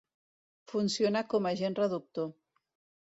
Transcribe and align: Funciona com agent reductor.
Funciona 0.71 1.23
com 1.35 1.49
agent 1.53 1.79
reductor. 1.83 2.29